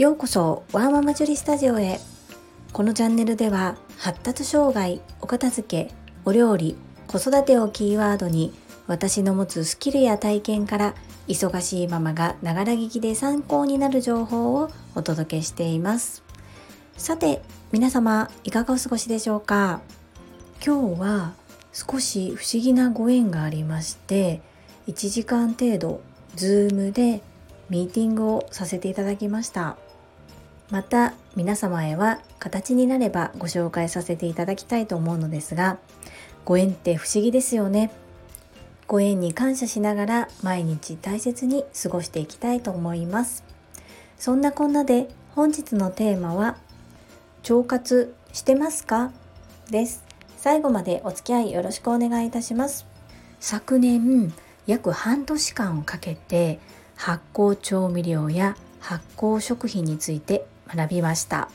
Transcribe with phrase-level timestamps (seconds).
[0.00, 2.00] ようこそワーママジュリスタジオへ。
[2.72, 5.92] このチャンネルでは発達障害お片付け
[6.24, 6.74] お料理
[7.06, 8.54] 子育てをキーワードに
[8.86, 10.94] 私の持つスキルや体験から
[11.28, 16.22] 忙しいママがながら聞きで参考になる情報をお届けしています。
[16.96, 19.82] さて皆様いかがお過ごしでしょうか？
[20.64, 21.34] 今日は
[21.74, 24.40] 少し不思議なご縁がありまして
[24.86, 26.00] 1時間程度
[26.36, 27.22] Zoom で
[27.68, 29.76] ミーティングをさせていただきました。
[30.70, 35.78] また皆様へは形になればご紹介させていただきたいと思うのですが
[36.44, 37.92] ご縁って不思議ですよね。
[38.86, 43.44] ご縁に感謝しながら毎日大切に過ごしていきたいと思います。
[44.16, 46.56] そんなこんなで本日のテーマは
[47.48, 49.12] 腸活してますか？
[49.70, 50.02] です。
[50.36, 52.86] 最後までお付き合いよろしくお願いいたします。
[53.38, 54.32] 昨年
[54.66, 56.58] 約半年間をかけて
[56.96, 61.50] 発酵調味料や発酵食品について学びました。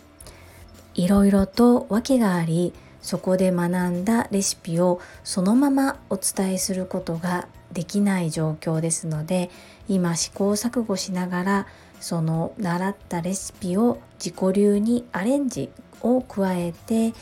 [0.95, 9.51] いろいろと訳がありそこで学んだレシピをそのままお伝えすることができない状況ですので
[9.87, 11.67] 今試行錯誤しながら
[11.99, 15.69] その習ったレシピを自己流にアレンジ
[16.01, 17.13] を加えて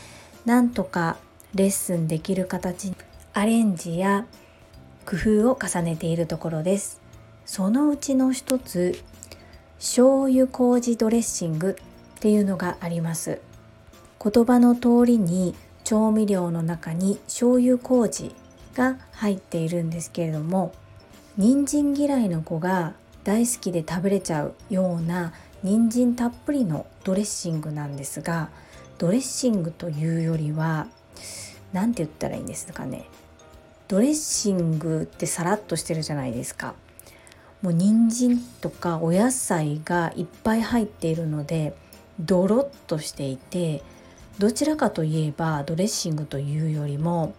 [0.44, 1.16] なんとか
[1.54, 2.96] レッスンできる形に
[3.32, 4.26] アレンジや
[5.04, 7.00] 工夫を重ねているところです。
[7.44, 8.98] そのうちの一つ
[9.84, 13.42] 醤油麹ドレッシングっていうのがあります。
[14.18, 15.54] 言葉の通りに
[15.84, 18.34] 調味料の中に醤油麹
[18.74, 20.72] が入っているんですけれども
[21.36, 28.48] 人参嫌いの子が大好きで食べれちゃうような人参たっぷりのドレッシングなんですが
[28.96, 30.86] ドレッシングというよりは
[31.74, 33.04] 何て言ったらいいんですかね。
[33.86, 36.74] ドレッシングってさらっとしてるじゃないですか。
[37.64, 41.74] もう人参とかお野菜がいっぱい入っているので
[42.20, 43.82] ドロッとしていて
[44.38, 47.32] どちらかといえばドレッシングというよりも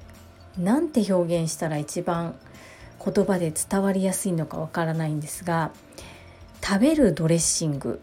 [0.57, 2.33] 何て表現したら一番
[3.05, 5.71] 言葉で伝わりやすいのかわからないんですが
[6.59, 8.01] 食べるドレッシング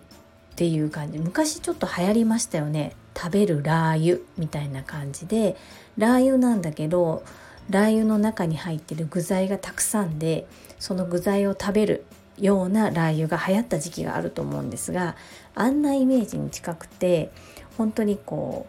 [0.53, 1.19] っていう感じ。
[1.19, 2.95] 昔ちょっと流行りましたよね。
[3.17, 5.57] 食べるラー油みたいな感じで
[5.99, 7.25] ラー油なんだけど
[7.69, 10.47] ラー油の中に入ってる具材がたくさんで
[10.79, 12.05] その具材を食べる
[12.39, 15.17] ようなラー油が流行った時期があると思うんですが
[15.55, 17.31] あんなイメージに近くて
[17.77, 18.67] 本当にこ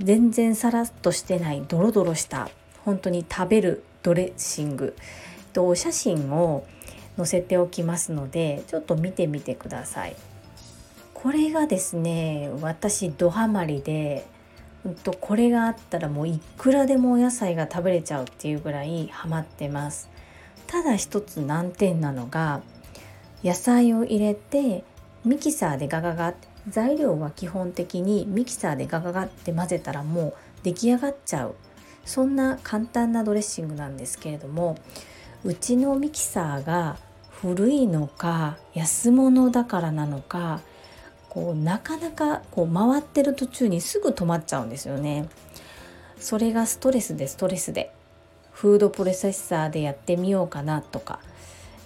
[0.00, 2.48] う全然さらっとしてないドロドロした
[2.84, 4.96] 本当に食べるドレッシング
[5.52, 6.64] とお写真を
[7.16, 10.16] 載せておきますのでちょっと見てみてください。
[11.14, 14.24] これがですね私ドハマりで
[15.02, 20.08] とこれがあったらもういくらでもお野菜が食べれちゃうっていうぐらいハマってます
[20.68, 22.62] ただ一つ難点なのが
[23.42, 24.84] 野菜を入れて
[25.24, 31.54] ミキサーでガガガって材料は基本的にミキサーでガガガって混ぜたらもう出来上がっちゃう
[32.04, 34.76] そんな簡単なドレッシングなんですけれども
[35.44, 36.96] うちのミキサーが
[37.30, 40.60] 古いのか安物だからなのか
[41.28, 45.28] こうなかなかこう回ってる途中にすぐ止まっちゃうんですよね。
[46.18, 47.92] それがストレスでストレスで
[48.58, 51.20] フードプロセッサーでやってみようかなとか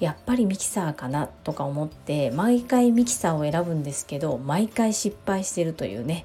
[0.00, 6.24] やっぱりミキサーかなとか思って毎回ミキサーを選ぶんですけど毎回失敗してるというね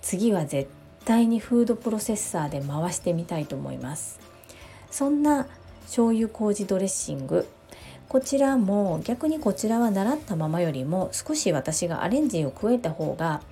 [0.00, 0.70] 次は絶
[1.04, 4.20] 対にフードプロセッサーで回してみたいと思います。
[4.88, 5.48] そんな
[5.86, 7.48] 醤油麹ドレッシング
[8.08, 13.42] こちらも逆にこちらは習ったままよりも少し私がアレンジを加えた方が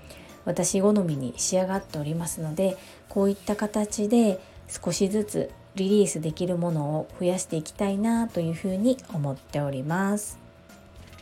[0.45, 2.77] 私好みに仕上がっておりますので
[3.09, 4.39] こういった形で
[4.69, 10.39] 少しずつリリースできるものを増やしていきたいなというふうに思っております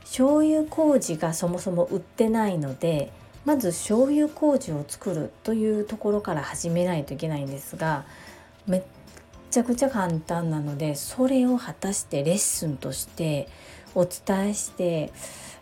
[0.01, 3.13] 醤油麹がそもそも売ってないので
[3.45, 8.05] まず醤油麹を作るというところから始めないといけないんですが
[8.67, 8.83] めっ
[9.51, 13.49] ちゃくちゃ簡単なのでそれを果たしてレッスンとして
[13.95, 15.13] お伝えして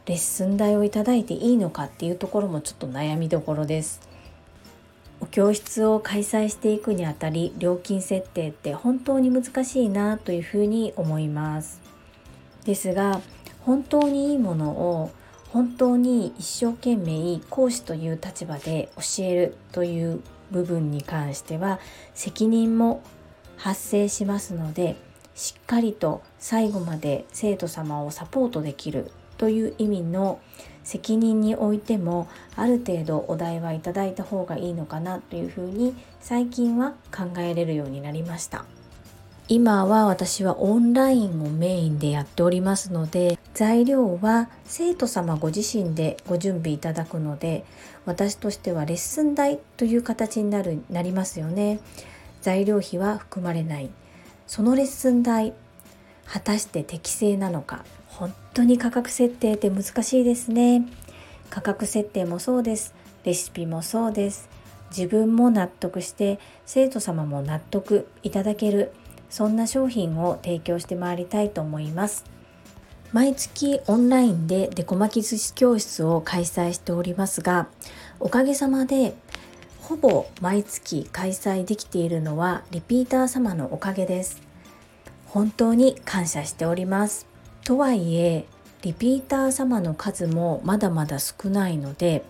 [0.07, 4.06] レッスン代をいただいていいのかっていうところもちょっと悩みどころです。
[5.31, 11.81] 教室を開催していくにあたり料金設定って本当に難しいなというふうに思います。
[12.65, 13.21] ですが
[13.63, 15.11] 本当にいいものを
[15.51, 20.21] 本当に一生懸命講師という立場で教えるという
[20.51, 21.81] 部分に関しては
[22.15, 23.03] 責任も
[23.57, 24.97] 発生しますので
[25.35, 30.41] しっかりと最後まで生徒様をサポートできるという意味の
[30.87, 38.65] 責任においてもある程度お題はいただいた方がいいのかなというふうに最近は考えれるようになりました。
[39.49, 47.65] 今は私はオンラインをメインでやっておりますので材料は生徒様ご自身でご準備いただくので
[48.07, 51.81] 私としてはレッスン代という形になるなりますよね。
[52.43, 53.91] 材料費は含まれない。
[54.47, 55.53] そのレッスン代
[56.27, 57.85] 果たして適正なのか。
[58.09, 60.87] 本当に価格設定って難しいですね。
[61.51, 62.95] 価格設定もそうです。
[63.25, 64.49] レシピもそうです。
[64.97, 68.93] 自分も納得して生徒様も納得いただける
[69.29, 72.25] そんな商品を提供してまいりたいと思います。
[73.13, 77.69] 毎月オンラインでデコ巻き寿司教室を開催しておりますが
[78.19, 79.15] おかげさまで
[79.81, 84.46] ほぼ毎月開催できているのはリピーター様のおかげです。
[85.37, 87.27] 本当に感謝しております。
[87.63, 88.47] とはいえ
[88.81, 92.25] リピーター様の数もまだまだ少ないので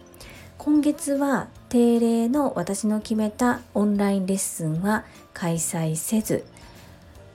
[0.58, 5.04] 今月は定例の私の決めたオンラインレッスンは
[5.34, 6.44] 開催せず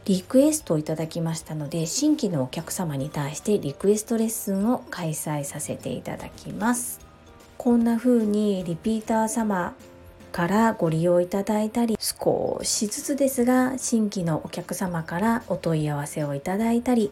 [0.04, 7.00] リクエストをいただきましたので新規のお客様に対してリクエストレッスンを開催させていただきます。
[7.58, 9.76] こんな風にリピーター様
[10.32, 17.12] からご利用いただいたり少しずつですが新規のお客様からお問い合わせをいただいたり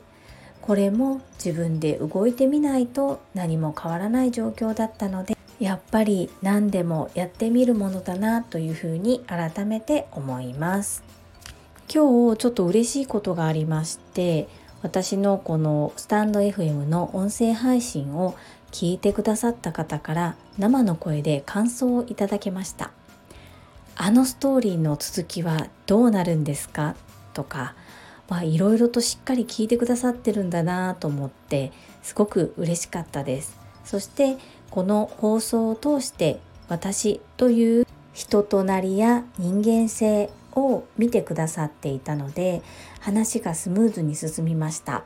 [0.62, 11.04] これも自分で動いてみないと何も変わらない状況だったのでやっぱり何でもやってみるものだなというふうに改めて思います。
[11.94, 14.48] 今日ちょっと嬉しいことがありまして
[14.84, 18.36] 私のこのスタンド FM の音声配信を
[18.72, 22.92] 聞いてくださった方から生の声で感想をいただけました。
[24.02, 26.96] あのストーリーの続きはどうなるんですか？
[27.34, 27.76] とか
[28.44, 33.60] いろいろとしっかり聞いてくださってるんだなと思ってすごく嬉しかったです。
[33.84, 34.38] そして
[34.72, 42.62] この放送を通して私という人となりや人間性を見てくださっていたので
[43.02, 45.04] 話がスムーズに進みました。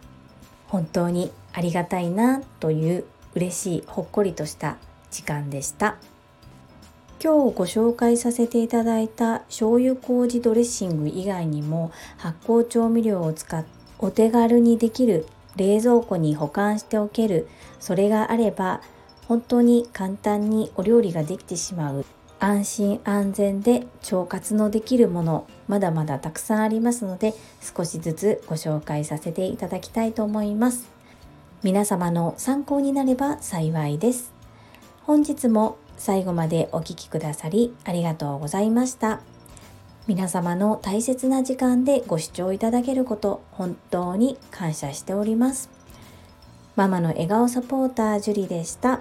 [0.67, 4.77] 本当にありがたいなという嬉しいほっこりとした
[5.09, 5.97] 時間でした。
[7.23, 15.25] 今日ご紹介させていただいた醤油麹ドレッシング以外にも発酵調味料を使ってお手軽にできる
[15.55, 17.47] 冷蔵庫に保管しておける
[17.79, 18.81] それがあれば
[19.29, 22.05] 本当に簡単にお料理ができてしまう
[22.39, 30.91] 安心安全で腸活のできるものまだまだたくさんありますので少しずつご紹介させていただきたいと思います。
[31.63, 34.33] 皆様の参考になれば幸いです。
[35.03, 39.21] 本日も最後までお聴きくださりありがとうございました
[40.07, 45.69] 皆様の大切な時間でご視聴いただけること本当に感謝しております
[46.75, 48.99] ママの笑顔サポータージュリでした。